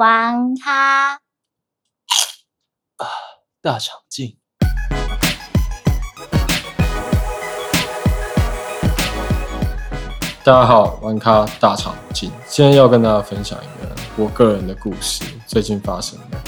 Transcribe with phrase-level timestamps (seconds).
[0.00, 1.12] 玩咖。
[2.96, 3.06] 啊
[3.60, 4.38] 大长镜。
[10.42, 16.38] 大家好，玩咖大长镜，今天要跟大家分享一个我个人的故事，最近发生的，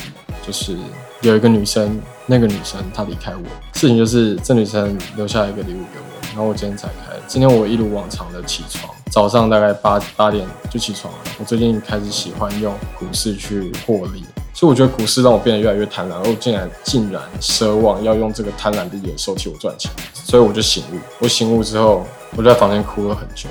[0.42, 0.78] 就是
[1.20, 3.44] 有一个女生，那个女生她离开我，
[3.74, 14.24] 事情就是这女生留下一个礼物给我，然后我今天才开，今天我一如往常的起床，早上大概八八点就起床了，我最近开始喜欢用股市去获利。
[14.54, 20.98] 所以我觉得股市让我变得越来越贪婪，而我竟然竟然奢望要用这个贪婪的野兽替我赚钱，所以我就醒悟。
[21.20, 23.48] 我醒悟之后，我就在房间哭了很久。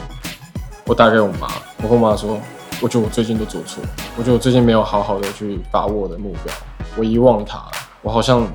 [0.85, 2.39] 我打给我妈，我跟我妈说，
[2.81, 3.83] 我觉得我最近都做错，
[4.17, 6.53] 我觉得我最近没有好好的去把握我的目标，
[6.95, 7.61] 我遗忘它，
[8.01, 8.47] 我好像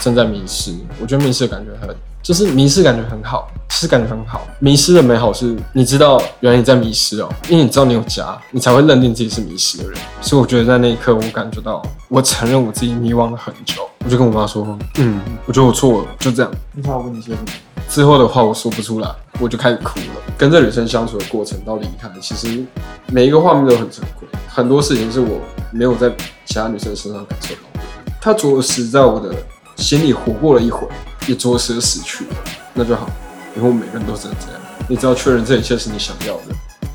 [0.00, 0.74] 正在迷失。
[1.00, 4.46] 我觉得迷失的感觉很，就是迷失感觉很好，是感觉很好。
[4.58, 9.98] 迷失的美好是，你知道原来你在迷失哦，因为你知道你有家，你才会认定自己是迷失的人。
[10.20, 13.82] 所以我觉得在那一刻，我感觉到，我承认我自己迷惘了很久。
[14.04, 16.50] 我就跟我妈说，嗯，我觉得我错了，就这样。
[16.72, 17.46] 你想我问你些什么？
[17.88, 19.10] 之后的话我说不出来，
[19.40, 20.06] 我就开始哭了。
[20.36, 22.64] 跟这女生相处的过程到离开，其实
[23.06, 25.40] 每一个画面都很珍贵，很多事情是我
[25.72, 26.10] 没有在
[26.44, 27.80] 其他女生身上感受到的。
[28.20, 29.34] 她着实在我的
[29.78, 30.86] 心里活过了一回，
[31.26, 32.36] 也着实的死去了，
[32.74, 33.08] 那就好。
[33.56, 36.54] 以后每个人都只能这样，你只要确认这一切是你想要的，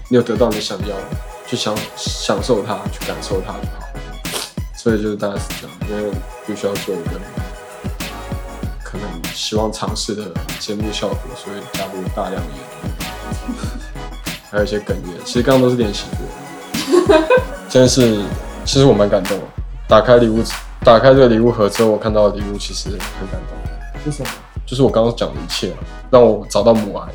[0.09, 1.04] 你有得到你想要的，
[1.48, 3.88] 去享享受它，去感受它就好。
[4.76, 6.11] 所以就是大概是这样，因为
[6.45, 7.20] 必须要做一个
[8.84, 10.26] 可能希望尝试的
[10.59, 13.58] 节目效果，所以加入大量的演员，
[14.52, 15.26] 还有一些哽咽。
[15.26, 17.23] 其实刚刚都是练习过的。
[17.70, 18.22] 真的是，
[18.66, 19.44] 其实我蛮感动的。
[19.88, 20.44] 打开礼物，
[20.84, 22.98] 打开这个礼物盒之后，我看到的礼物其实很
[23.31, 24.30] 感动，是什么？
[24.66, 25.73] 就是我刚刚讲的一切，
[26.12, 27.08] 让我找到母爱，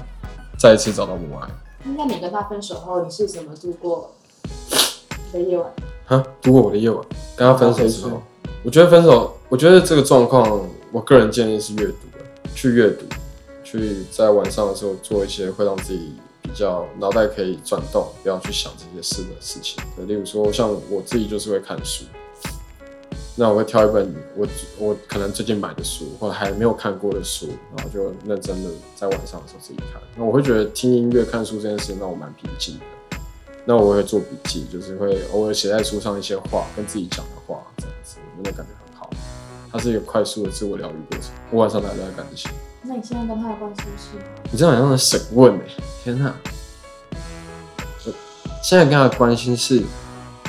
[0.58, 1.48] 再一次找到母爱。
[1.96, 4.10] 那你跟他分手后，你是怎么度过
[5.32, 5.70] 你的夜晚？
[6.06, 7.04] 啊，度过我的夜晚。
[7.36, 8.22] 跟他分手之后，
[8.62, 12.24] 我觉得分手，我觉得这个状况，我个人建议是阅读的，
[12.54, 13.04] 去阅读，
[13.62, 19.82] 去在晚上的时候做一些会让自己比较脑袋可以转动，不要去想这些事的事情。
[19.94, 22.04] 对，例如说像我自己就是会看书，
[23.40, 30.02] 那我会挑一本我我可能最近买的书，或者还没有看过的书，然后就认真的在晚上的时候自己看。
[30.16, 32.80] 那我会觉得听音乐、看书这件事情让我蛮平静的。
[33.64, 39.08] 那我会做笔记，就是会偶尔写在书上一些话，跟自己讲的话，这样子，我觉得感觉很好。
[39.70, 41.30] 它是一个快速的自我疗愈过程。
[41.52, 42.48] 我晚上大概都在干这些。
[42.82, 44.18] 那你现在跟他的关系是？
[44.50, 45.60] 你这样好像在审问哎、
[46.02, 46.34] 天哪！
[48.04, 48.12] 我
[48.64, 49.82] 现在跟他的关系是，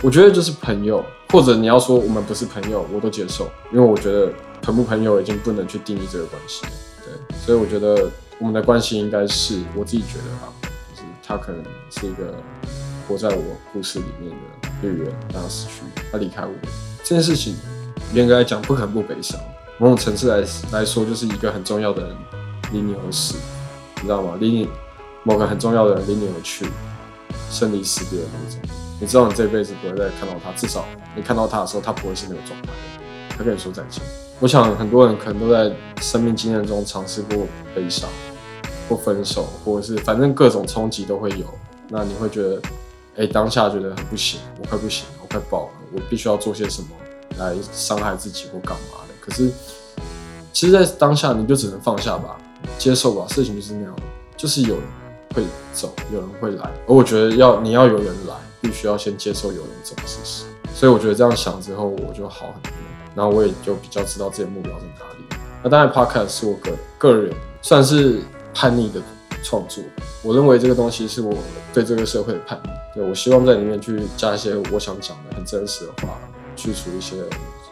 [0.02, 6.62] 我觉得就是朋友，或者你要说我们不是朋友，我都接受，因为我觉得朋不朋友已经不能去定义这个关系。
[7.04, 10.54] 对，所以我觉得我们的关系应该是我自己觉得吧，
[10.94, 12.34] 就是他可能是一个
[13.08, 13.44] 活在我
[13.74, 16.52] 故事里面的绿人，让他死去，他离开我
[17.04, 17.58] 这件事情，
[18.14, 19.38] 严格来讲不可能不悲伤。
[19.80, 22.16] 某种层次来来说，就是一个很重要的人
[22.72, 23.36] 离你而死，
[23.98, 24.38] 你知道吗？
[24.40, 24.70] 离你
[25.24, 26.66] 某个很重要的人离你而去，
[27.50, 28.79] 生离死别的那种。
[29.00, 32.70] 你知道你这辈子不会再看到他，至少你看到他的时候，他不会是那个状态，
[33.38, 34.04] 他跟你说再见。
[34.40, 38.10] 我想很多人可能都在生命经验中尝试过悲伤，
[38.88, 41.46] 或分手，或者是反正各种冲击都会有。
[41.88, 42.62] 那你会觉得，
[43.18, 46.90] 哎、当下觉得很不行，我快不行了，我快爆了，我必须要做些什么
[47.38, 49.14] 来伤害自己或干嘛的。
[49.20, 49.50] 可是，
[50.54, 52.38] 其实，在当下你就只能放下吧，
[52.78, 53.96] 接受吧，事情就是那样，
[54.38, 54.84] 就是有人
[55.34, 55.44] 会
[55.74, 60.44] 走，有人会来，而我觉得要你要有人来，必须要先接受有人走的事实。
[60.74, 62.72] 所以我觉得这样想之后，我就好很多，
[63.16, 65.40] 然后我也就比较知道自己的目标在哪里。
[65.64, 68.22] 那当然，Podcast 是我个个人算是
[68.54, 69.02] 叛逆的
[69.44, 69.84] 创作，
[70.24, 71.34] 我认为这个东西是我
[71.74, 72.70] 对这个社会的叛逆。
[72.96, 76.18] 对我希望在里面去加一些我想讲的很真实的话，
[76.56, 77.18] 去除一些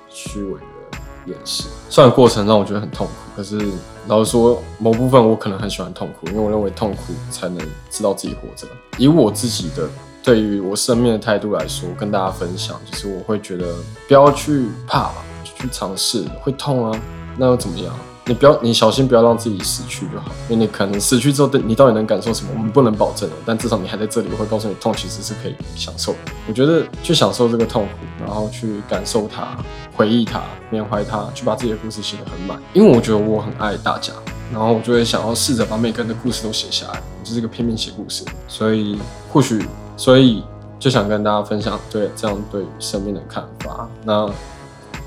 [0.09, 1.63] 虚伪的掩饰。
[1.89, 3.59] 虽然过程让我觉得很痛苦，可是
[4.07, 7.57] 老实说，某部分我可能很喜欢痛苦，因为我认为痛苦才能
[7.89, 8.67] 知道自己活着。
[8.97, 9.87] 以我自己的
[10.27, 13.75] 对于我生命的态度来说，跟大家分享，就是我会觉得
[14.09, 17.01] 不要去怕吧，去尝试，会痛啊，
[17.37, 17.97] 那又怎么样？
[18.25, 23.37] 你不要，你小心不要让自己死去就好，因为你可能死去之后，你到底能感受什么，我们不能保证的。
[23.45, 26.17] 但至少你还在这里，我会告诉你，痛其实是可以享受的。
[26.45, 29.57] 我觉得去享受这个痛苦，然后去感受它，
[29.95, 32.61] 回忆它，缅怀它，去把自己的故事写得很满。
[32.73, 34.11] 因为我觉得我很爱大家，
[34.51, 37.01] 然后我就会想要试着把每个人的故事都写下来。
[37.17, 38.99] 我就是一个拼命写故事，所以
[39.31, 39.65] 或许，
[39.97, 40.43] 所以
[40.79, 43.89] 就想跟大家分享对这样对生命的看法。
[44.05, 44.29] 那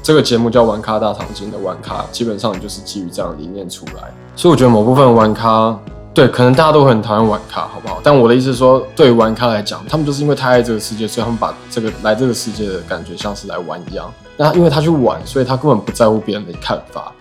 [0.02, 4.12] 这个节目叫“玩咖大长今”的玩咖，基本上就是基于这样的理念出来。
[4.36, 5.78] 所以我觉得某部分玩咖
[6.12, 8.00] 对，可能大家都很讨厌玩咖，好不好？
[8.02, 14.12] 但我的意思是说，对于玩咖来讲，他们就是因为太爱这个世界，所以他们把这个来这个世界的感觉像是来玩一样。
[14.36, 17.12] 那因为他去玩，所以他根本不在乎别人的看法，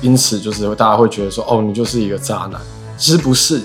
[0.00, 2.58] 因此就是大家会觉得说，哦，你就是一个渣男。
[2.96, 3.60] 其实不是，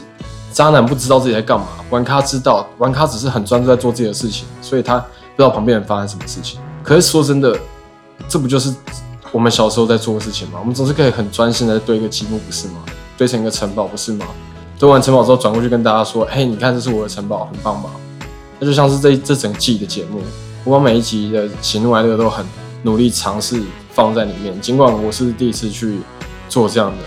[0.53, 5.05] 渣男不知道自己在干嘛，玩咖知道，玩咖只是很专注在做自己的事情，所以他不
[5.37, 6.59] 知道旁边人发生什么事情。
[6.83, 7.57] 可是说真的，
[8.27, 8.73] 这不就是
[9.31, 10.59] 我们小时候在做的事情吗？
[10.59, 12.75] 我们总是可以很专心的堆一个积木，不是吗？
[13.17, 14.25] 堆成一个城堡，不是吗？
[14.77, 17.89] 堆完城堡之后，转过去跟大家说：“嘿，你看，这是我的城堡，很棒吧？”
[18.59, 20.21] 那就像是这这整季的节目，
[20.63, 22.45] 我把每一集的喜怒哀乐都很
[22.83, 23.61] 努力尝试
[23.91, 24.59] 放在里面。
[24.61, 25.99] 尽管我是第一次去
[26.49, 26.97] 做这样的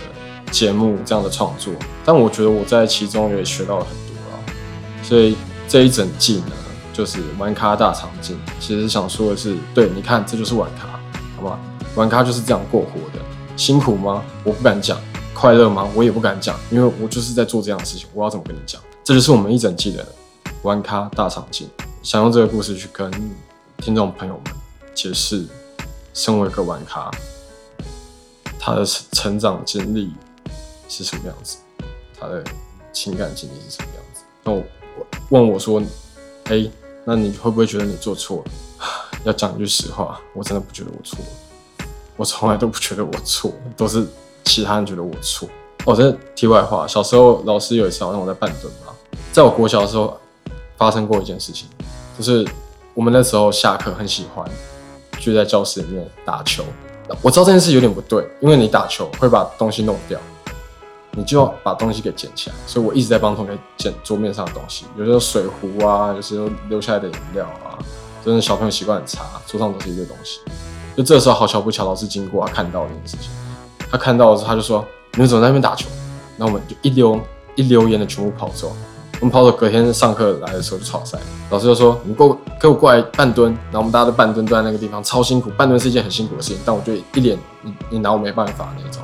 [0.50, 1.72] 节目、这样的创作，
[2.04, 4.36] 但我觉得我在其中也学到了很多啊。
[5.02, 5.36] 所以
[5.68, 6.52] 这一整季呢，
[6.92, 8.38] 就是玩咖大场景。
[8.60, 10.98] 其实想说的是，对，你看，这就是玩咖，
[11.36, 11.58] 好吗？
[11.94, 13.24] 玩咖就是这样过活的，
[13.56, 14.22] 辛苦吗？
[14.44, 14.98] 我不敢讲。
[15.34, 15.86] 快乐吗？
[15.94, 18.08] 我也不敢讲，因为我就是在做这样的事情。
[18.14, 18.80] 我要怎么跟你讲？
[19.04, 20.02] 这就是我们一整季的
[20.62, 21.68] 玩咖大场景。
[22.02, 23.10] 想用这个故事去跟
[23.76, 24.54] 听众朋友们
[24.94, 25.44] 解释，
[26.14, 27.10] 身为一个玩咖，
[28.58, 28.82] 他的
[29.12, 30.10] 成长经历
[30.88, 31.58] 是什么样子，
[32.18, 32.42] 他的
[32.92, 34.22] 情感经历是什么样子。
[34.42, 34.62] 那我
[35.30, 35.82] 问我说
[36.50, 36.68] ：“哎，
[37.04, 38.50] 那你会不会觉得你做错了？”
[39.24, 41.86] 要讲一句实话，我真的不觉得我错了。
[42.16, 44.06] 我从来都不觉得我错，都是。
[44.48, 45.48] 其他人觉得我错。
[45.86, 48.94] 哦，这题外话，小时候老师有一次让我在半蹲嘛，
[49.32, 50.16] 在我国小的时候
[50.76, 51.68] 发生过一件事情，
[52.16, 52.46] 就是
[52.94, 54.48] 我们那时候下课很喜欢
[55.18, 56.64] 聚在教室里面打球。
[57.20, 60.16] 我知道这件事有点不对，因为你打球会把东西弄掉，
[61.16, 62.56] 你就要把东西给捡起来。
[62.66, 67.74] 所以我一直在帮同学捡桌面上的东西，有时候水壶啊，有时候留下来的饮料啊，
[68.24, 70.40] 真的小朋友习惯很差，桌上都是一堆东西。
[70.96, 73.30] 就这时候好巧不巧，老师经过啊，看到这件事情。
[73.90, 74.84] 他看到的时候，他就说
[75.14, 75.88] ：“你们怎么在那边打球？”
[76.36, 77.20] 然后我们就一溜
[77.54, 78.74] 一溜烟的全部跑走。
[79.20, 81.18] 我们跑走，隔天上课来的时候就吵赛。
[81.50, 85.50] 老师就说：“你给我给我过来半蹲。”然后我们大家都半蹲蹲在那个地方，超辛苦。
[85.50, 89.02] 半蹲是一件很辛苦的事情，但我就一脸你你拿我没办法那种。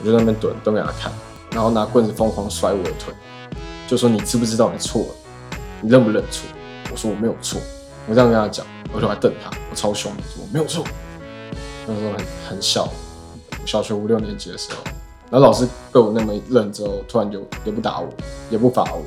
[0.00, 1.12] 我就在那边蹲蹲给他看，
[1.54, 3.14] 然后拿棍子疯狂甩我的腿，
[3.86, 5.58] 就说：“你知不知道你错了？
[5.80, 6.48] 你认不认错？”
[6.90, 7.60] 我说：“我没有错。”
[8.06, 10.84] 我这样跟他讲，我就还瞪他，我超凶的，说：“我没有错。”
[11.86, 12.92] 那时候很很小。
[13.64, 14.82] 小学五六年级的时候，
[15.30, 18.08] 然后老师被我那么一愣之后，突然就也不打我，
[18.50, 19.02] 也不罚我，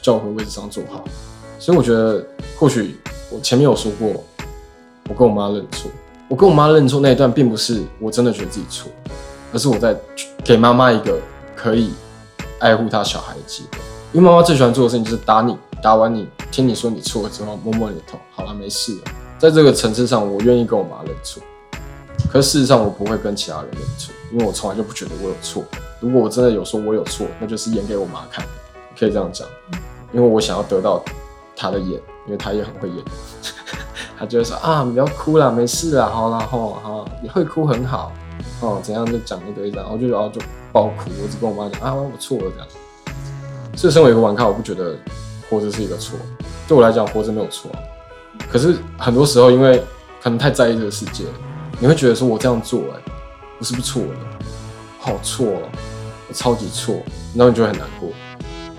[0.00, 1.04] 叫我回位置上坐好。
[1.58, 2.24] 所以我觉得，
[2.58, 2.96] 或许
[3.30, 4.24] 我前面有说过，
[5.08, 5.90] 我跟我妈认错。
[6.28, 8.90] 我跟我妈认错那一段，并不是我真的觉得自己错，
[9.52, 9.94] 而是我在
[10.42, 11.20] 给妈妈一个
[11.64, 11.94] 可以
[12.58, 13.78] 爱护他小孩的机会。
[14.12, 19.02] 因为妈妈最喜欢做的事情就是打你，打完你，听你说你错了之后，摸摸你的头，好了，没事了。
[19.38, 21.42] 在这个层次上，我愿意跟我妈认错。
[22.30, 25.64] 可事实上，我不会跟其他人认错，因为我从来就不觉得我有错。
[26.00, 28.46] 如果我真的有说我有错，那就是演给我妈看，
[28.98, 29.48] 可以这样讲。
[30.12, 31.02] 因为我想要得到
[31.56, 31.92] 她的眼，
[32.26, 32.98] 因为她也很会演。
[34.18, 38.12] 她就会说啊，不要哭了，没事啦，好然后，好，你会哭很好，
[38.60, 40.40] 哦，怎样就讲一堆，然后就然后就
[40.74, 41.08] 爆哭。
[41.22, 42.66] 我只跟我妈讲啊，我错了这样。
[43.76, 44.96] 所以身为一个玩咖，我不觉得
[45.48, 46.18] 活着是一个错。
[46.66, 47.70] 对我来讲，活着没有错。
[48.50, 49.80] 可是很多时候，因为
[50.20, 51.22] 可能太在意这个世界。
[51.78, 53.12] 你会觉得说，我这样做，哎，
[53.58, 54.18] 我是不是错了？
[54.98, 55.68] 好错哦，
[56.28, 56.96] 我超级错，
[57.34, 58.10] 然后你就会很难过。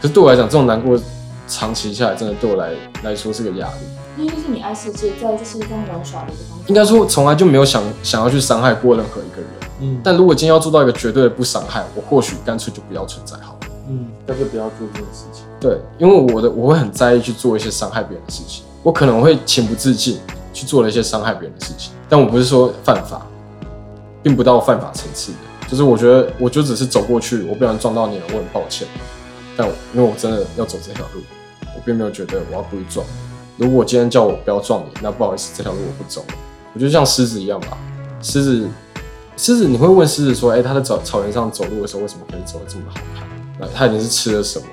[0.01, 0.99] 可是对我来讲，这种难过
[1.47, 2.71] 长期下来，真的对我来
[3.03, 3.73] 来说是个压力。
[4.17, 6.63] 那就是你爱世界，在这世界上玩耍的一个方式。
[6.67, 9.49] 应该说，从来就没有想想要去伤害过任何一个人。
[9.79, 9.99] 嗯。
[10.03, 13.67] 但如果今天要做到一个绝对的不伤害，我或许干脆就不要存在好了。
[13.89, 15.43] 嗯，干脆不要做这种事情。
[15.59, 20.19] 对，因为我的我会很在意去做一些伤害别人的事情，我可能会情不自禁。
[20.55, 23.27] 去做了一些伤害别人的事情，但我不是说犯法，
[24.23, 28.87] 并不到犯法层次的，就是我觉得我就只是走过去，我不然撞到你了，我很抱歉。
[29.57, 31.19] 但因为我真的要走这条路，
[31.75, 33.05] 我并没有觉得我要故意撞。
[33.57, 36.23] 如果今天叫我不要撞你，那不好意思，这条路我不走。
[36.73, 37.77] 我觉得像狮子一样吧，
[38.21, 38.65] 狮子，
[39.37, 43.27] 狮子，你会问狮子说，哎，它在草草原上走路的时候，为什么可以走得这么好看？
[43.59, 44.67] 那它一定是吃了什么，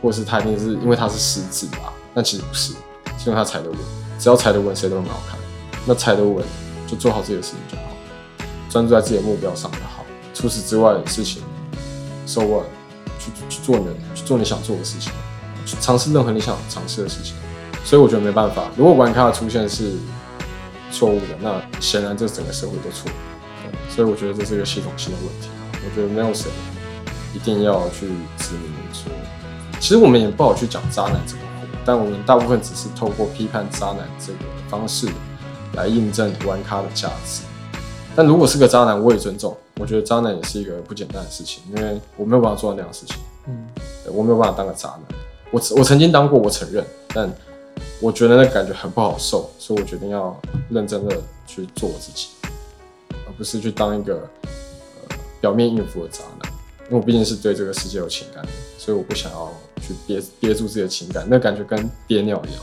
[0.00, 1.92] 或者是它一定是因为它是狮子吧？
[2.12, 2.72] 那其实不是，
[3.18, 3.78] 是因为它踩得稳。
[4.18, 5.38] 只要踩得稳，谁都很好看。
[5.86, 6.44] 那踩得稳，
[6.86, 7.84] 就做好自己的事情就好，
[8.70, 10.04] 专注在自己的目标上就好。
[10.34, 11.42] 除此之外的事情
[12.26, 12.64] ，so what？
[13.18, 15.12] 去去做你的，去做你想做的事情，
[15.64, 17.34] 去尝试任何你想尝试的事情。
[17.84, 18.70] 所以我觉得没办法。
[18.76, 19.92] 如果玩咖的出现是
[20.90, 23.10] 错误的，那显然这整个社会都错。
[23.88, 25.48] 所以我觉得这是一个系统性的问题。
[25.74, 26.50] 我觉得没有谁
[27.34, 28.06] 一定要去
[28.38, 29.10] 指明说，
[29.80, 31.40] 其实我们也不好去讲渣男这个。
[31.84, 35.08] 但我们大部分只是透过批判渣男这个方式
[35.74, 37.42] 来印证玩咖的价值。
[38.14, 39.56] 但如果是个渣男，我也尊重。
[39.80, 43.16] 我觉得渣男也是一个不简单的事情，因为我没有办法做到那样的事情。
[43.48, 43.66] 嗯，
[44.12, 45.00] 我没有办法当个渣男。
[45.50, 47.28] 我我曾经当过，我承认，但
[48.00, 52.28] 我觉得那感觉很不好受，所以我决定要认真的去做我自己，
[53.36, 56.52] 不是去当一个呃表面应付的渣男。
[56.86, 62.62] 因为我毕竟是对这个世界有情感的，所以我不想要去憋憋住自己的情感，那感觉跟憋尿一样。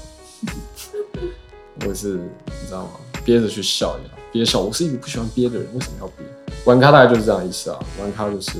[1.87, 2.91] 我是你知道吗？
[3.25, 4.59] 憋着去笑一样，憋笑。
[4.59, 6.25] 我是一个不喜欢憋的人，为什么要憋？
[6.65, 8.59] 玩咖大概就是这样意思啊，玩咖就是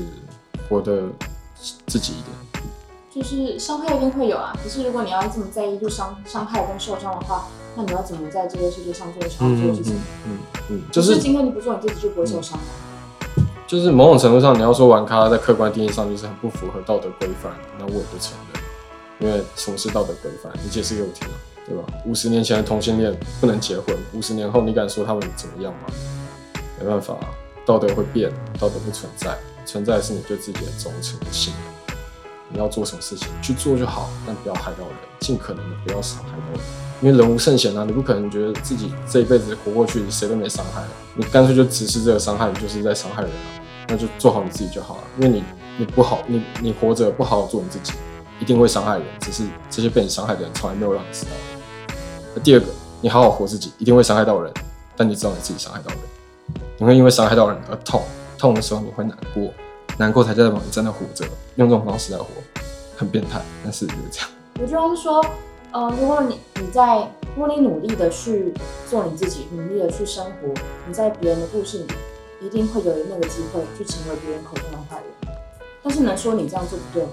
[0.68, 1.04] 活得
[1.86, 2.64] 自己一点。
[3.14, 9.96] 就是伤害一定会有啊，可是如果你要这么在意就伤伤害跟受伤的话，那你要怎么在这个世界上做想要做的事情？
[10.26, 10.38] 嗯
[10.70, 12.64] 嗯，就是可今天你不做你自己就不会受伤吗？
[13.68, 18.64] 就是某种程度上，你要说玩咖在客观定义上就是很不符合道德规范，那我也不承认，
[19.20, 20.52] 因为什么是道德规范？
[20.64, 21.36] 你解释给我听啊，
[21.68, 21.84] 对吧？
[22.06, 25.94] 五十年前的同性恋不能结婚，五十年后你敢说他们怎么样吗？
[26.80, 27.16] 没办法，
[27.66, 31.96] 道德会变，道德不存在，存在的是你对自己的忠诚的信任。
[32.52, 36.62] 你要做什么事情去做就好，但不要害到人，尽可能的不要伤害到人，
[37.02, 40.82] 因为人无圣贤啊，你不可能觉得自己这一辈子活过去谁都没伤害，
[41.16, 43.62] 你干脆就直视这个伤害，你就是在伤害人啊。
[43.88, 45.44] 那就做好你自己就好了，因为你
[45.78, 47.94] 你不好，你你活着不好好做你自己，
[48.40, 49.08] 一定会伤害人。
[49.20, 51.32] 只是这些被你伤害的人从来没有让你知道。
[52.36, 52.68] 那第二个，
[53.02, 54.54] 你好好活自己，一定会伤害到人，
[54.96, 56.00] 但你知道你自己伤害到人，
[56.78, 58.04] 你会因为伤害到人而痛，
[58.38, 59.52] 痛的时候你会难过，
[59.98, 61.26] 难过才代表你真的活着，
[61.56, 62.26] 用这种方式来活，
[62.96, 64.30] 很变态，但是就是这样。
[64.62, 65.26] 我就是说，
[65.72, 68.54] 呃，如果你你在，如果你努力的去
[68.90, 70.48] 做你自己，努力的去生活，
[70.88, 71.86] 你在别人的故事里。
[72.42, 75.36] 一定会有那个机会去成为别人口中的坏人，
[75.84, 77.10] 但是能说你这样做不对吗？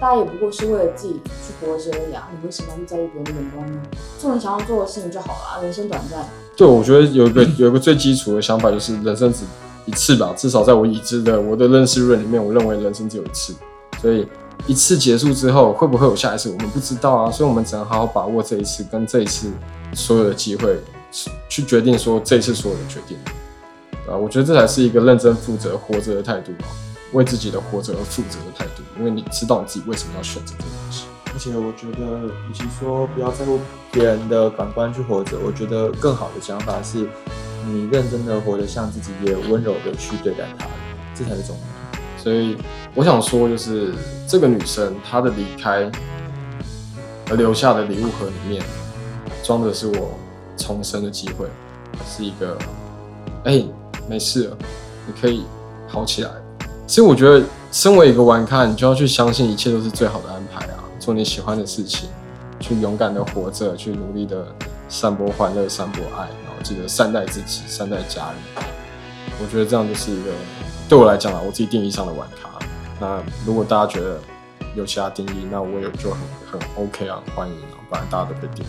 [0.00, 2.28] 大家也不过是为了自己去活着而已啊！
[2.32, 3.80] 你为什么要在意别人的眼光呢？
[4.18, 6.28] 做你想要做的事情就好了，人生短暂。
[6.56, 9.44] 对，我觉得有一个有一个最基础的想法就是人生只
[9.86, 13.54] 一次吧，至少在我已知的我的认识论里面，我认为人生只有一次，
[14.00, 14.26] 所以
[14.66, 19.50] 一次结束之后会不会有下一次，我们不知道啊，所以我们只能好好把握这一次跟这一次
[19.92, 20.78] 所有的机会，
[21.48, 23.18] 去决定说这一次所有的决定。
[24.08, 26.66] 啊，我觉得这才是一个认真负责活着的态度啊，
[27.12, 31.04] 为自己的活着而负责的态度，因为你知道你自己为什么要选择这个东西。
[31.34, 33.58] 而且我觉得，与其说不要在乎
[33.90, 37.08] 别人的感官去活着，我觉得更好的想法是，
[37.66, 40.66] 你认真的活得像自己，也温柔的去对待他，
[41.14, 41.71] 这才是重要。
[42.22, 42.56] 所以
[42.94, 43.94] 我想说，就是
[44.28, 45.90] 这个女生她的离开
[47.30, 48.62] 而留下的礼物盒里面，
[49.42, 50.12] 装的是我
[50.56, 51.46] 重生的机会，
[52.06, 52.56] 是一个，
[53.44, 53.64] 哎。
[54.08, 54.56] 没事了，
[55.06, 55.44] 你可以
[55.86, 56.30] 好起来。
[56.88, 60.82] 其实我觉得，身为一个玩咖，你就要去相信一切都是最好的安排啊！
[60.98, 62.08] 做你喜欢的事情，
[62.58, 64.44] 去勇敢的活着，去努力的
[64.88, 68.71] 散播欢乐、散播爱，然后记得善待自己、善待家人。
[69.40, 70.30] 我觉得这样就是一个
[70.88, 72.50] 对我来讲啊，我自己定义上的玩咖。
[73.00, 74.20] 那如果大家觉得
[74.74, 76.20] 有其他定义，那我也就很
[76.50, 78.68] 很 OK 啊，欢迎啊，不然大家都被定义。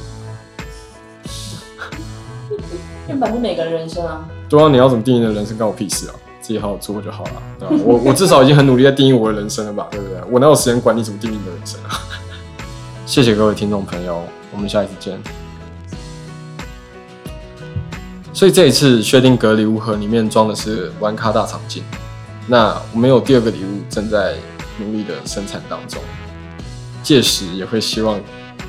[3.08, 4.28] 因为反正每个人人生啊。
[4.50, 6.16] 对啊，你要怎么定义的人生，关我屁事啊！
[6.42, 7.76] 自己好好做就好了，对吧？
[7.86, 10.18] 我我至少已经很努力在定义我的人生了吧，对不对？
[10.30, 12.00] 我哪有时间管你怎么定义你的人生啊？
[13.06, 15.18] 谢谢各位听众朋友，我们下一次见。
[18.34, 21.84] 所以这一次薛定格礼物盒里面装的是玩咖大场景，
[22.48, 24.36] 那我们有第二个礼物正在
[24.80, 26.02] 努力的生产当中，
[27.02, 28.20] 届时也会希望。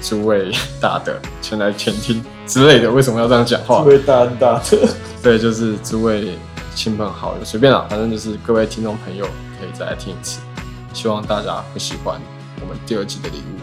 [0.03, 0.53] 诸位
[0.83, 3.81] 大的前来前听之类的，为什么要这样讲话？
[3.83, 4.79] 诸位大恩大德，
[5.23, 6.37] 对，就是诸位
[6.75, 9.25] 亲朋好友，随便啦，反正就是各位听众朋友
[9.59, 10.41] 可以再来听一次。
[10.93, 12.21] 希望大家会喜欢
[12.61, 13.59] 我们第二季的礼物，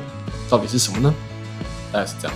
[0.50, 1.14] 到底是什么呢？
[1.92, 2.36] 大概是这样。